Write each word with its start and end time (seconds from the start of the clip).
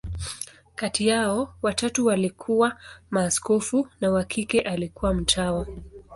Kati 0.75 1.07
yao, 1.07 1.53
watatu 1.61 2.05
walikuwa 2.05 2.77
maaskofu, 3.09 3.87
na 4.01 4.11
wa 4.11 4.23
kike 4.23 4.61
alikuwa 4.61 5.13
mtawa. 5.13 5.67